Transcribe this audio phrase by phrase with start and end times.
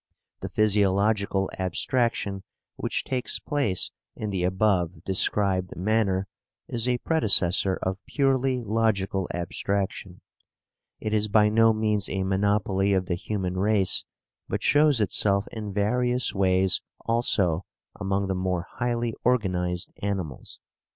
[0.39, 2.41] The physiological abstraction
[2.75, 6.27] which takes place in the above described manner
[6.67, 10.21] is a predecessor of purely logical abstraction.
[10.99, 14.03] It is by no means a monopoly of the human race,
[14.49, 17.65] but shows itself in various ways also
[17.99, 20.59] among the more highly organized animals."